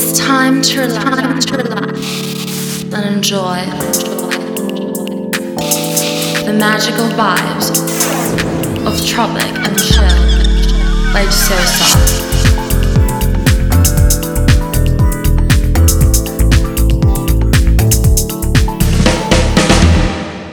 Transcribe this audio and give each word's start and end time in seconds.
It's 0.00 0.16
time 0.16 0.62
to 0.62 0.80
relax, 0.82 1.50
and 2.94 3.16
enjoy 3.16 3.64
the 6.46 6.54
magical 6.56 7.08
vibes 7.18 7.70
of 8.86 9.04
Tropic 9.04 9.42
and 9.42 9.76
Chill 9.76 10.22
by 11.12 11.28
Sosa. 11.28 11.98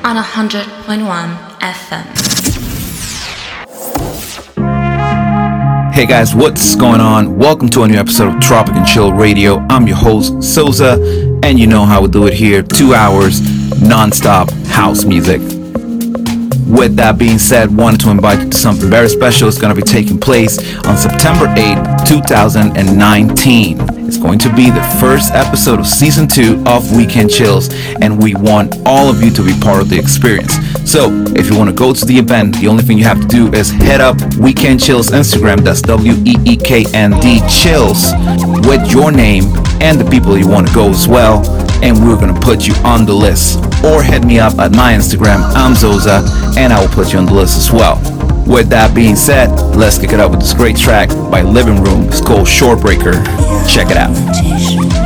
on 0.04 0.16
100.1 0.16 1.60
FM. 1.60 2.15
Hey 5.96 6.06
guys, 6.06 6.36
what's 6.36 6.76
going 6.76 7.00
on? 7.00 7.38
Welcome 7.38 7.70
to 7.70 7.84
a 7.84 7.88
new 7.88 7.96
episode 7.96 8.36
of 8.36 8.42
Tropic 8.42 8.76
and 8.76 8.86
Chill 8.86 9.14
Radio. 9.14 9.60
I'm 9.70 9.88
your 9.88 9.96
host, 9.96 10.44
Souza, 10.44 11.00
and 11.42 11.58
you 11.58 11.68
know 11.68 11.86
how 11.86 12.02
we 12.02 12.10
do 12.10 12.28
it 12.28 12.34
here 12.34 12.62
two 12.62 12.94
hours 12.94 13.40
non-stop 13.82 14.52
house 14.68 15.06
music. 15.06 15.40
With 16.68 16.98
that 16.98 17.16
being 17.18 17.40
said, 17.40 17.74
wanted 17.74 18.02
to 18.02 18.10
invite 18.10 18.44
you 18.44 18.50
to 18.50 18.58
something 18.58 18.90
very 18.90 19.08
special. 19.08 19.48
It's 19.48 19.58
going 19.58 19.74
to 19.74 19.82
be 19.82 19.88
taking 19.88 20.20
place 20.20 20.58
on 20.86 20.98
September 20.98 21.46
8th, 21.46 22.06
2019. 22.06 23.78
It's 24.06 24.18
going 24.18 24.40
to 24.40 24.54
be 24.54 24.70
the 24.72 24.84
first 25.00 25.34
episode 25.34 25.80
of 25.80 25.88
season 25.88 26.28
two 26.28 26.62
of 26.68 26.94
Weekend 26.94 27.32
Chills, 27.32 27.70
and 28.02 28.22
we 28.22 28.36
want 28.36 28.76
all 28.86 29.08
of 29.08 29.24
you 29.24 29.32
to 29.32 29.42
be 29.42 29.58
part 29.62 29.82
of 29.82 29.90
the 29.90 29.98
experience. 29.98 30.58
So, 30.86 31.10
if 31.36 31.50
you 31.50 31.58
want 31.58 31.70
to 31.70 31.76
go 31.76 31.94
to 31.94 32.06
the 32.06 32.16
event, 32.16 32.56
the 32.62 32.68
only 32.68 32.84
thing 32.84 32.98
you 32.98 33.04
have 33.06 33.20
to 33.20 33.28
do 33.28 33.52
is 33.54 33.72
head 33.72 34.02
up 34.02 34.16
Weekend 34.36 34.82
Chills 34.82 35.10
Instagram, 35.10 35.64
that's 35.64 35.82
W 35.82 36.14
E 36.26 36.36
E 36.46 36.56
K 36.56 36.86
N 36.94 37.20
D 37.20 37.42
Chills, 37.50 38.14
with 38.68 38.90
your 38.92 39.12
name 39.12 39.46
and 39.82 40.00
the 40.00 40.08
people 40.10 40.38
you 40.38 40.48
want 40.48 40.68
to 40.68 40.74
go 40.74 40.90
as 40.90 41.08
well, 41.08 41.44
and 41.84 41.98
we're 41.98 42.16
going 42.16 42.34
to 42.34 42.40
put 42.40 42.68
you 42.68 42.76
on 42.86 43.06
the 43.06 43.14
list. 43.14 43.58
Or 43.84 44.04
head 44.04 44.26
me 44.26 44.40
up 44.40 44.60
at 44.60 44.72
my 44.72 44.94
Instagram, 44.94 45.42
I'm 45.56 45.74
Zoza, 45.74 46.24
and 46.56 46.72
I 46.72 46.80
will 46.80 46.94
put 46.94 47.12
you 47.12 47.20
on 47.20 47.26
the 47.26 47.34
list 47.34 47.58
as 47.58 47.72
well. 47.72 47.98
With 48.48 48.70
that 48.70 48.94
being 48.94 49.16
said, 49.16 49.50
let's 49.76 49.98
kick 49.98 50.14
it 50.14 50.20
up 50.20 50.32
with 50.32 50.40
this 50.40 50.54
great 50.54 50.78
track 50.78 51.10
by 51.32 51.42
Living 51.42 51.84
Room. 51.84 52.04
It's 52.04 52.22
called 52.22 52.48
Shortbreaker. 52.48 53.26
Check 53.68 53.90
it 53.90 53.98
out. 53.98 55.05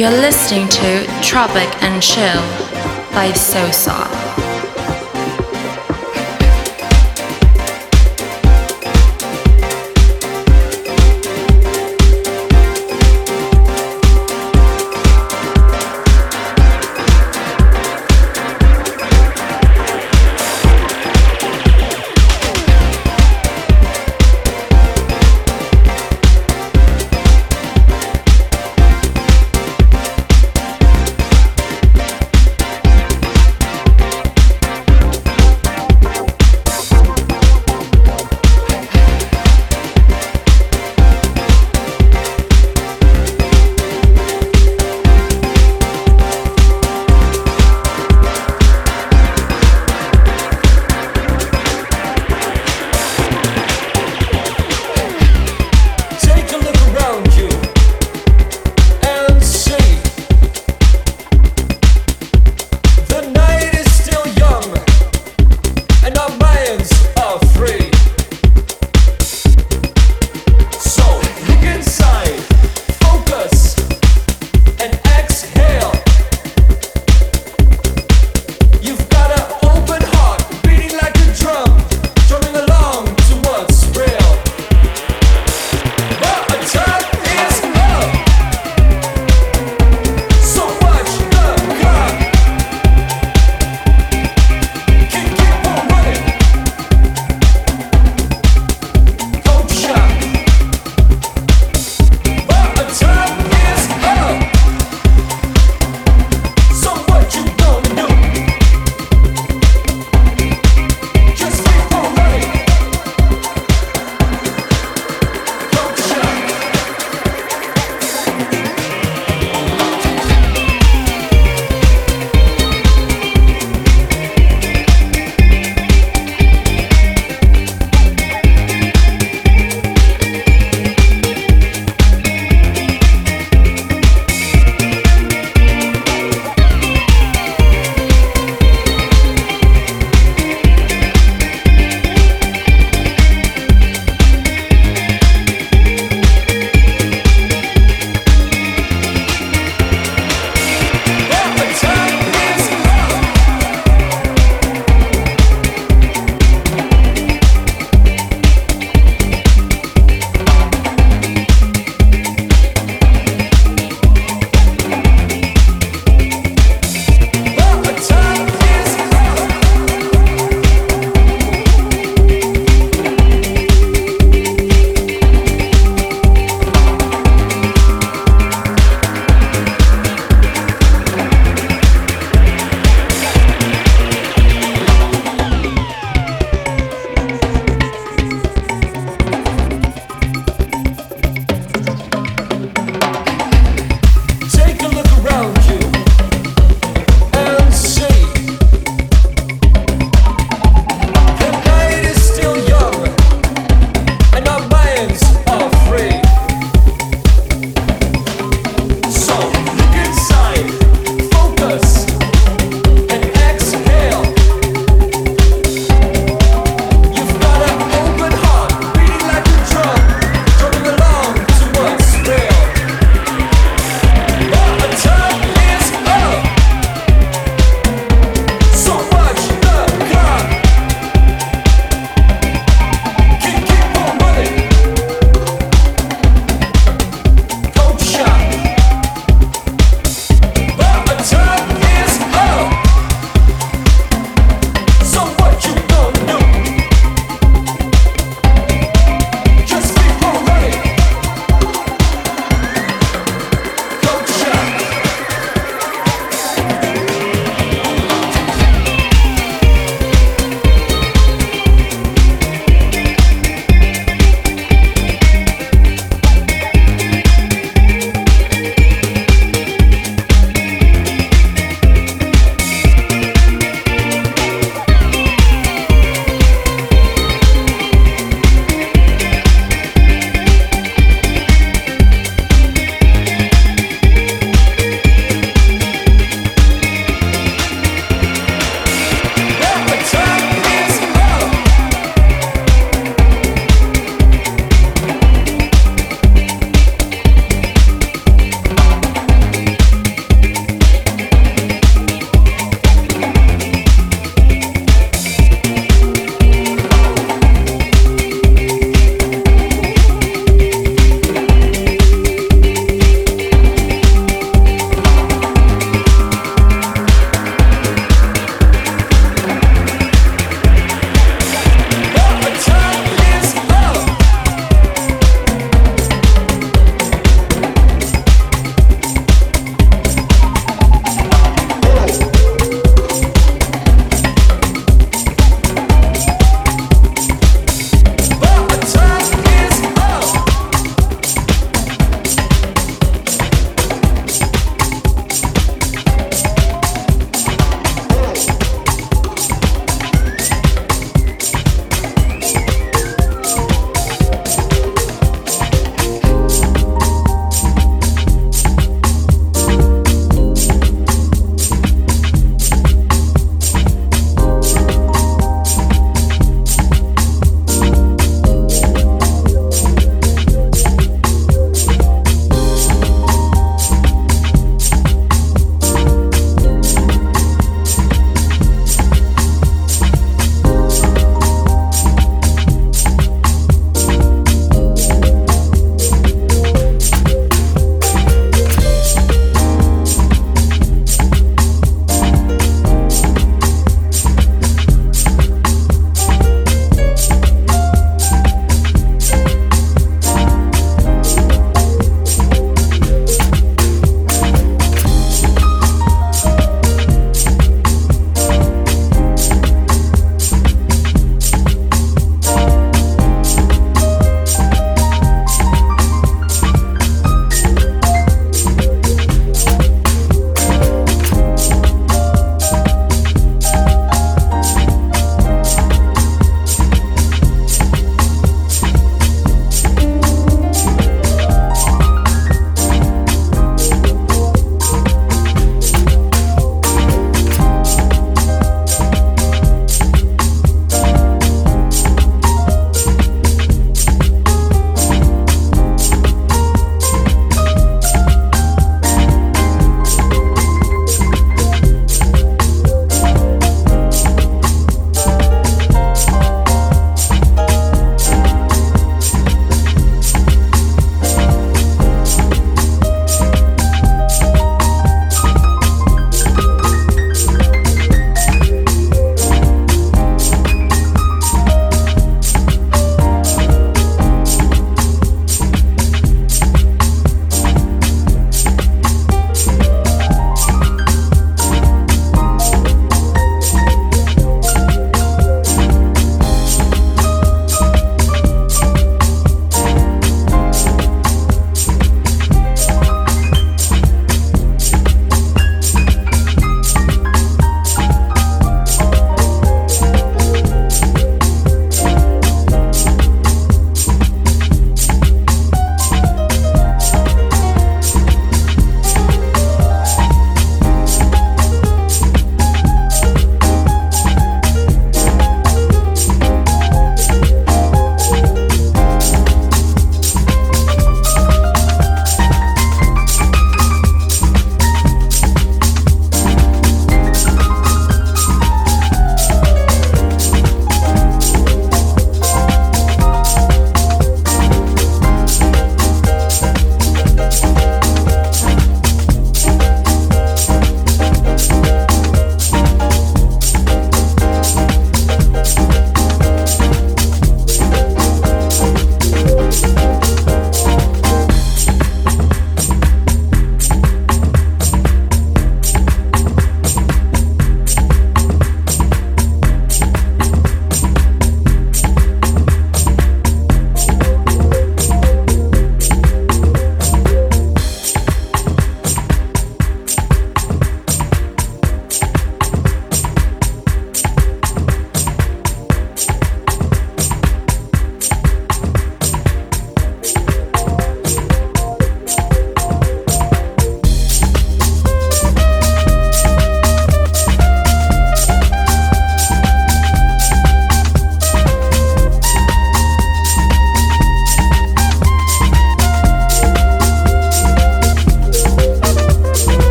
You're 0.00 0.10
listening 0.12 0.66
to 0.68 1.06
Tropic 1.20 1.68
and 1.82 2.02
Chill 2.02 2.40
by 3.12 3.34
Sosa. 3.34 4.09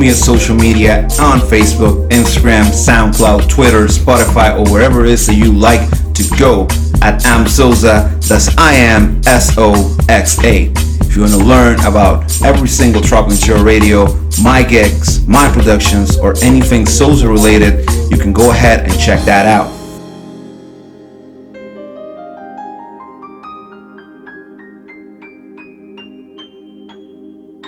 Me 0.00 0.08
on 0.08 0.14
social 0.14 0.56
media 0.56 1.02
on 1.20 1.40
Facebook, 1.40 2.08
Instagram, 2.08 2.64
SoundCloud, 2.64 3.50
Twitter, 3.50 3.86
Spotify, 3.86 4.58
or 4.58 4.72
wherever 4.72 5.04
it 5.04 5.10
is 5.10 5.26
that 5.26 5.34
you 5.34 5.52
like 5.52 5.80
to 6.14 6.24
go 6.38 6.66
at 7.02 7.24
Am 7.26 7.46
Sosa. 7.46 8.10
That's 8.26 8.56
I 8.56 8.72
am 8.72 9.20
S 9.26 9.54
O 9.58 9.96
X 10.08 10.42
A. 10.42 10.72
If 11.02 11.16
you 11.16 11.22
want 11.22 11.34
to 11.34 11.44
learn 11.44 11.74
about 11.80 12.42
every 12.42 12.68
single 12.68 13.02
Tropical 13.02 13.36
Chill 13.36 13.62
Radio, 13.62 14.06
my 14.42 14.62
gigs, 14.62 15.26
my 15.26 15.52
productions, 15.52 16.16
or 16.16 16.34
anything 16.42 16.86
Sosa 16.86 17.28
related, 17.28 17.88
you 18.10 18.16
can 18.16 18.32
go 18.32 18.50
ahead 18.50 18.80
and 18.80 18.98
check 18.98 19.22
that 19.26 19.44
out. 19.44 19.79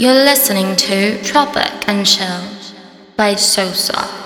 You're 0.02 0.14
listening 0.14 0.74
to 0.74 1.22
Tropic 1.22 1.88
and 1.88 2.04
Chill 2.04 2.42
by 3.16 3.36
Sosa. 3.36 4.21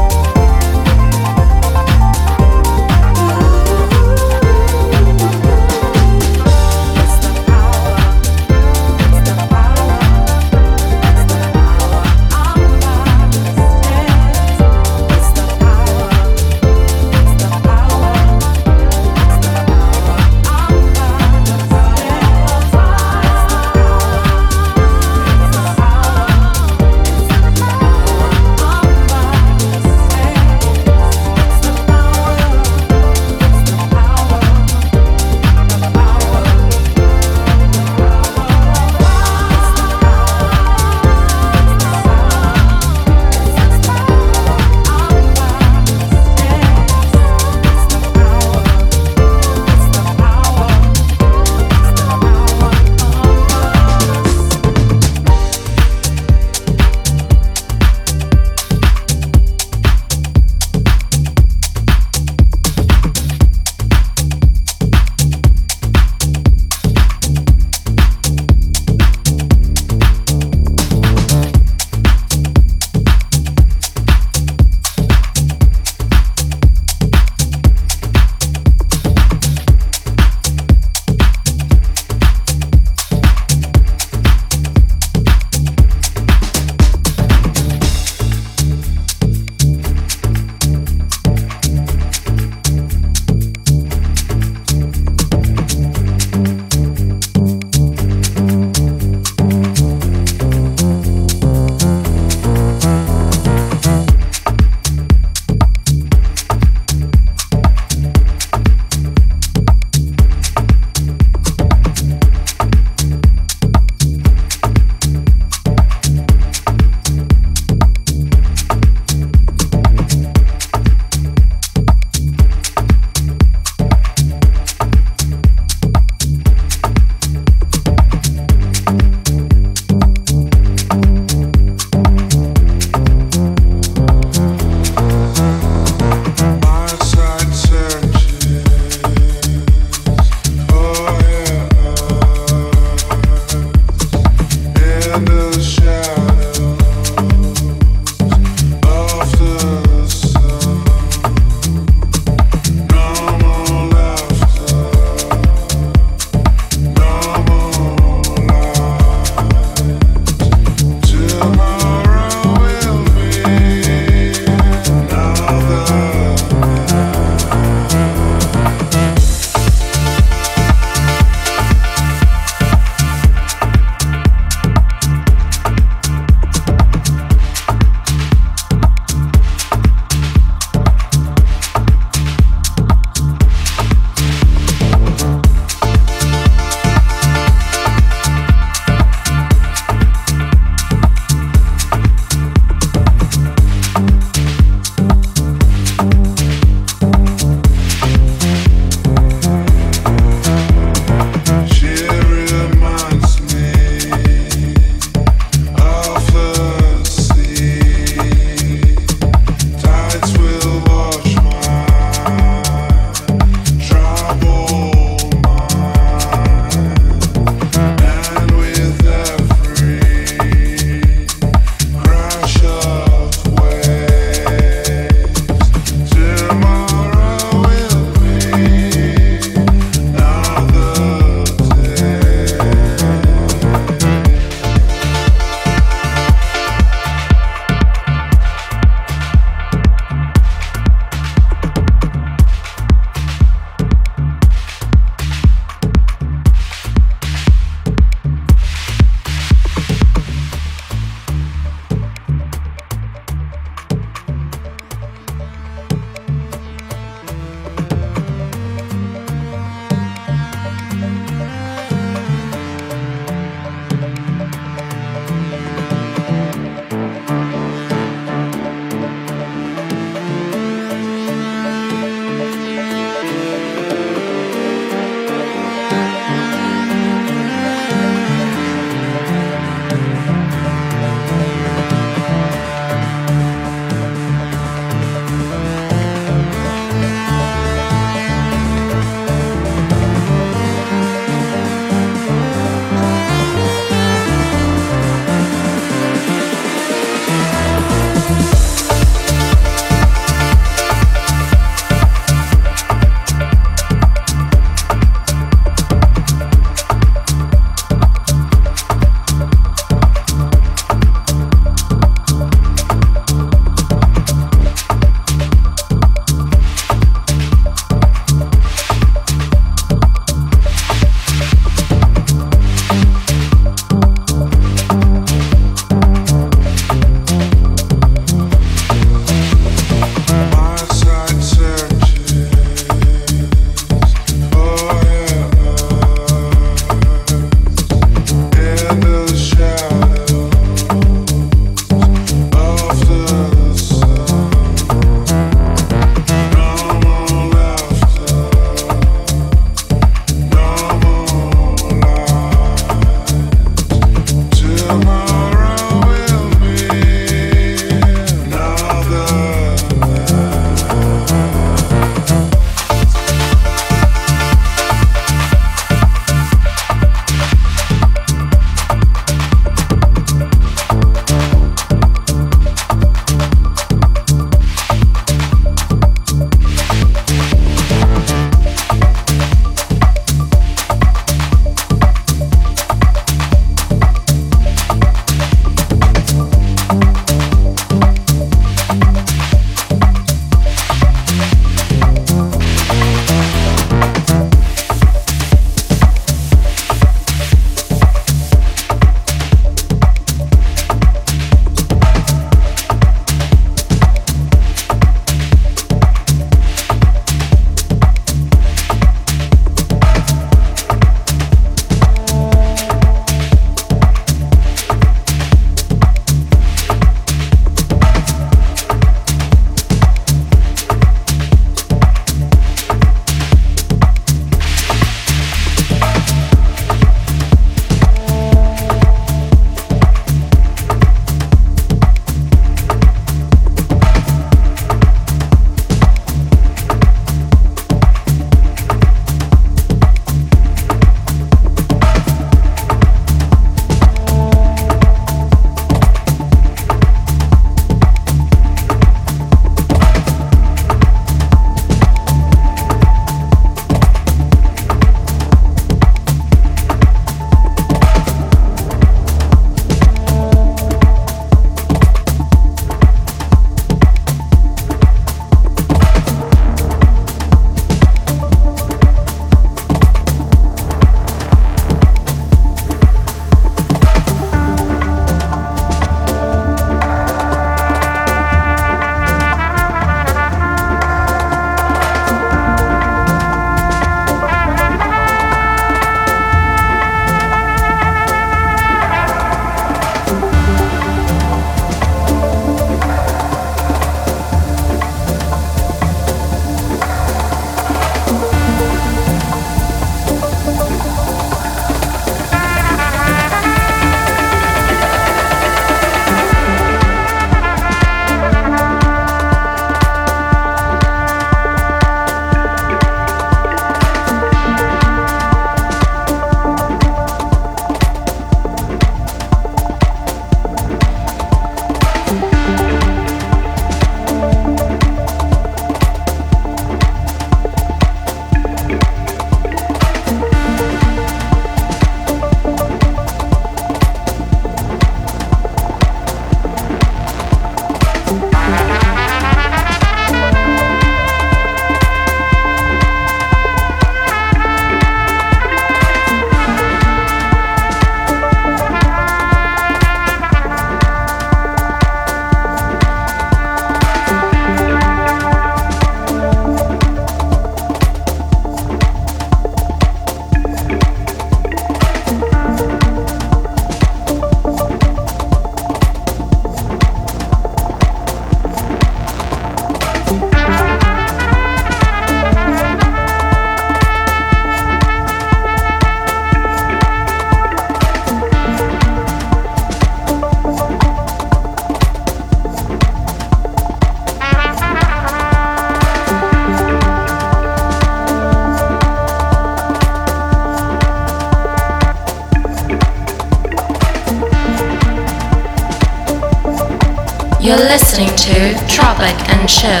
Listening 597.88 598.28
to 598.36 598.74
Tropic 598.88 599.36
and 599.48 599.68
Chill 599.68 600.00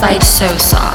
by 0.00 0.18
Sosa. 0.18 0.85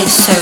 By 0.00 0.39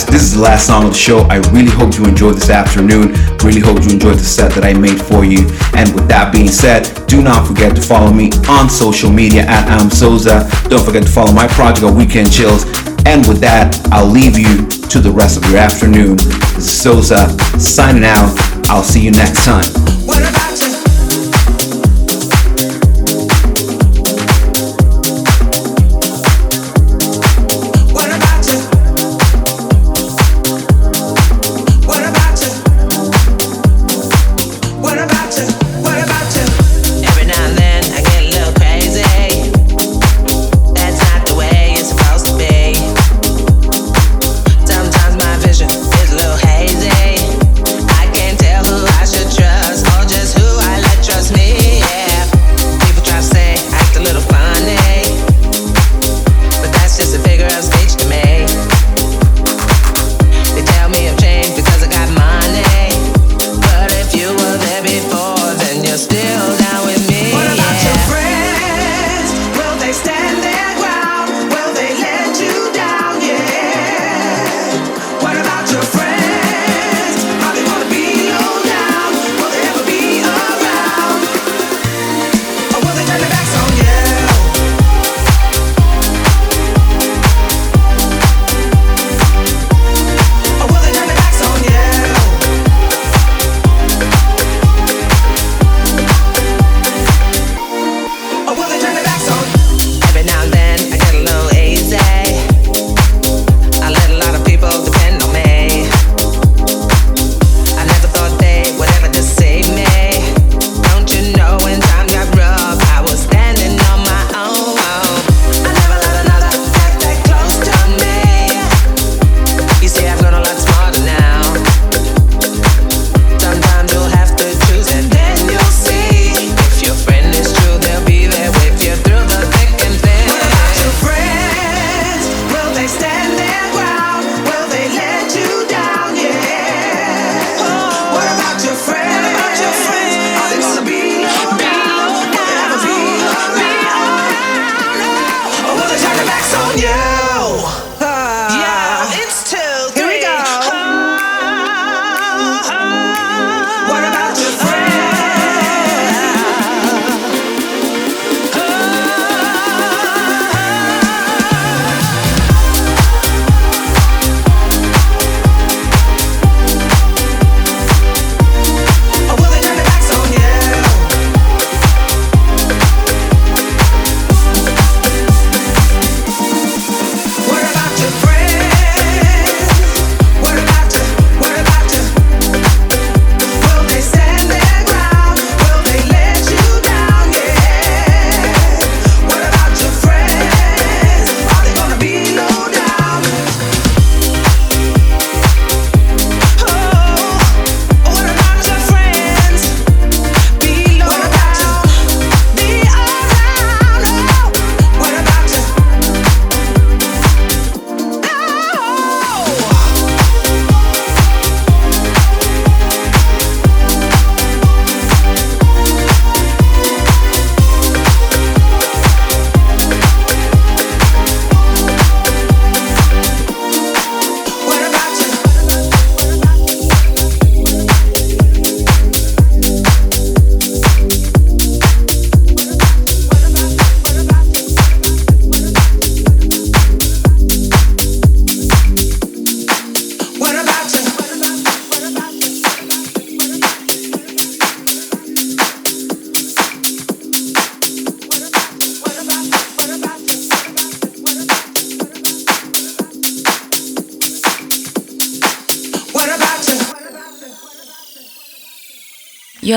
guys, 0.00 0.12
this 0.12 0.22
is 0.22 0.34
the 0.34 0.40
last 0.40 0.66
song 0.66 0.84
of 0.84 0.90
the 0.90 0.98
show. 0.98 1.20
I 1.30 1.36
really 1.50 1.70
hope 1.70 1.96
you 1.96 2.04
enjoyed 2.04 2.36
this 2.36 2.50
afternoon. 2.50 3.12
Really 3.42 3.60
hope 3.60 3.82
you 3.82 3.90
enjoyed 3.90 4.16
the 4.16 4.24
set 4.24 4.52
that 4.52 4.64
I 4.64 4.72
made 4.72 5.00
for 5.00 5.24
you. 5.24 5.48
And 5.74 5.92
with 5.94 6.08
that 6.08 6.32
being 6.32 6.48
said, 6.48 7.06
do 7.06 7.22
not 7.22 7.46
forget 7.46 7.74
to 7.76 7.82
follow 7.82 8.12
me 8.12 8.30
on 8.48 8.68
social 8.68 9.10
media 9.10 9.42
at 9.42 9.68
Am 9.68 9.88
amsoza. 9.88 10.48
Don't 10.68 10.84
forget 10.84 11.02
to 11.04 11.08
follow 11.08 11.32
my 11.32 11.46
project 11.48 11.84
of 11.84 11.96
Weekend 11.96 12.32
Chills. 12.32 12.64
And 13.06 13.26
with 13.26 13.40
that, 13.40 13.80
I'll 13.92 14.06
leave 14.06 14.38
you 14.38 14.66
to 14.88 15.00
the 15.00 15.10
rest 15.10 15.36
of 15.36 15.44
your 15.50 15.58
afternoon. 15.58 16.16
This 16.16 16.68
is 16.68 16.82
Sosa 16.82 17.28
signing 17.58 18.04
out. 18.04 18.34
I'll 18.68 18.84
see 18.84 19.00
you 19.00 19.10
next 19.10 19.44
time. 19.44 19.89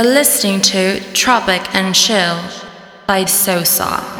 You're 0.04 0.12
listening 0.12 0.60
to 0.64 1.00
Tropic 1.14 1.74
and 1.74 1.96
Chill 1.96 2.38
by 3.08 3.24
Sosa. 3.24 4.12